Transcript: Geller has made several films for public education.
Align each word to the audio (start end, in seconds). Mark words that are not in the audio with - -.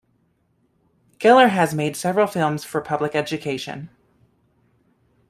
Geller 1.19 1.49
has 1.49 1.75
made 1.75 1.95
several 1.95 2.25
films 2.25 2.63
for 2.63 2.81
public 2.81 3.13
education. 3.13 3.91